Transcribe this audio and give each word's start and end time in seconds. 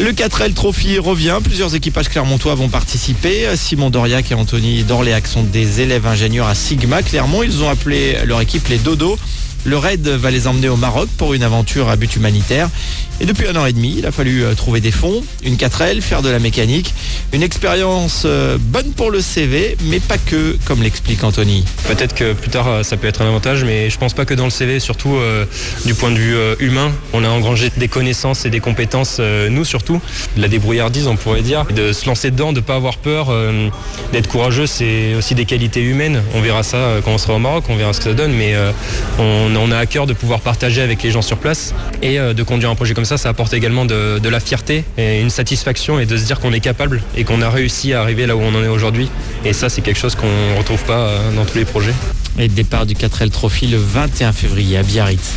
Le 0.00 0.12
4L 0.12 0.54
Trophy 0.54 0.98
revient. 0.98 1.38
Plusieurs 1.44 1.74
équipages 1.74 2.08
clermontois 2.08 2.54
vont 2.54 2.70
participer. 2.70 3.54
Simon 3.54 3.90
Doriac 3.90 4.30
et 4.30 4.34
Anthony 4.34 4.82
Dorléac 4.82 5.26
sont 5.26 5.42
des 5.42 5.82
élèves 5.82 6.06
ingénieurs 6.06 6.46
à 6.46 6.54
Sigma 6.54 7.02
Clermont. 7.02 7.42
Ils 7.42 7.62
ont 7.62 7.68
appelé 7.68 8.16
leur 8.24 8.40
équipe 8.40 8.66
les 8.68 8.78
Dodos. 8.78 9.18
Le 9.64 9.76
raid 9.76 10.08
va 10.08 10.30
les 10.30 10.46
emmener 10.46 10.70
au 10.70 10.76
Maroc 10.76 11.10
pour 11.18 11.34
une 11.34 11.42
aventure 11.42 11.90
à 11.90 11.96
but 11.96 12.16
humanitaire. 12.16 12.70
Et 13.20 13.26
depuis 13.26 13.46
un 13.46 13.56
an 13.56 13.66
et 13.66 13.74
demi, 13.74 13.96
il 13.98 14.06
a 14.06 14.10
fallu 14.10 14.42
euh, 14.42 14.54
trouver 14.54 14.80
des 14.80 14.90
fonds, 14.90 15.22
une 15.44 15.56
4L, 15.56 16.00
faire 16.00 16.22
de 16.22 16.30
la 16.30 16.38
mécanique. 16.38 16.94
Une 17.32 17.44
expérience 17.44 18.24
euh, 18.26 18.58
bonne 18.58 18.92
pour 18.92 19.12
le 19.12 19.20
CV, 19.20 19.76
mais 19.84 20.00
pas 20.00 20.18
que, 20.18 20.56
comme 20.64 20.82
l'explique 20.82 21.22
Anthony. 21.22 21.64
Peut-être 21.86 22.12
que 22.12 22.32
plus 22.32 22.50
tard 22.50 22.66
euh, 22.66 22.82
ça 22.82 22.96
peut 22.96 23.06
être 23.06 23.22
un 23.22 23.28
avantage, 23.28 23.62
mais 23.62 23.88
je 23.88 23.96
pense 23.98 24.14
pas 24.14 24.24
que 24.24 24.34
dans 24.34 24.46
le 24.46 24.50
CV, 24.50 24.80
surtout 24.80 25.16
du 25.84 25.94
point 25.94 26.10
de 26.10 26.16
vue 26.16 26.36
humain, 26.58 26.90
on 27.12 27.22
a 27.24 27.28
engrangé 27.28 27.70
des 27.76 27.88
connaissances 27.88 28.44
et 28.46 28.50
des 28.50 28.60
compétences, 28.60 29.20
nous 29.20 29.64
surtout, 29.64 30.00
de 30.36 30.42
la 30.42 30.48
débrouillardise 30.48 31.06
on 31.06 31.16
pourrait 31.16 31.42
dire, 31.42 31.64
de 31.66 31.92
se 31.92 32.06
lancer 32.06 32.30
dedans, 32.30 32.52
de 32.52 32.60
pas 32.60 32.74
avoir 32.74 32.98
peur, 32.98 33.28
d'être 34.12 34.28
courageux, 34.28 34.66
c'est 34.66 35.14
aussi 35.14 35.34
des 35.34 35.44
qualités 35.44 35.82
humaines. 35.82 36.22
On 36.34 36.40
verra 36.40 36.62
ça 36.62 36.96
quand 37.04 37.12
on 37.12 37.18
sera 37.18 37.34
au 37.34 37.38
Maroc, 37.38 37.64
on 37.68 37.76
verra 37.76 37.92
ce 37.92 37.98
que 37.98 38.04
ça 38.04 38.14
donne, 38.14 38.32
mais 38.32 38.54
on, 39.18 39.70
a 39.72 39.78
à 39.78 39.86
cœur 39.86 40.06
de 40.06 40.12
pouvoir 40.12 40.40
partager 40.40 40.82
avec 40.82 41.02
les 41.02 41.10
gens 41.10 41.22
sur 41.22 41.36
place 41.36 41.74
et 42.02 42.18
de 42.18 42.42
conduire 42.42 42.70
un 42.70 42.74
projet 42.74 42.94
comme 42.94 43.04
ça 43.04 43.18
ça, 43.18 43.28
apporte 43.28 43.52
également 43.54 43.84
de, 43.84 44.28
la 44.28 44.40
fierté 44.40 44.84
et 44.96 45.20
une 45.20 45.30
satisfaction 45.30 45.98
et 45.98 46.06
de 46.06 46.16
se 46.16 46.24
dire 46.24 46.40
qu'on 46.40 46.52
est 46.52 46.60
capable 46.60 47.02
qu'on 47.24 47.42
a 47.42 47.50
réussi 47.50 47.92
à 47.92 48.00
arriver 48.00 48.26
là 48.26 48.36
où 48.36 48.40
on 48.40 48.54
en 48.54 48.62
est 48.62 48.68
aujourd'hui. 48.68 49.10
Et 49.44 49.52
ça, 49.52 49.68
c'est 49.68 49.80
quelque 49.80 49.98
chose 49.98 50.14
qu'on 50.14 50.26
ne 50.26 50.58
retrouve 50.58 50.82
pas 50.84 50.98
euh, 50.98 51.32
dans 51.32 51.44
tous 51.44 51.58
les 51.58 51.64
projets. 51.64 51.94
Et 52.38 52.48
départ 52.48 52.86
du 52.86 52.94
4L 52.94 53.30
Trophy 53.30 53.66
le 53.66 53.78
21 53.78 54.32
février 54.32 54.76
à 54.76 54.82
Biarritz. 54.82 55.34